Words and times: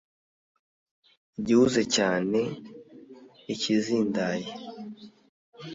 igihuze 1.39 1.81
cyane 1.95 2.39
ikizindaye 3.53 4.49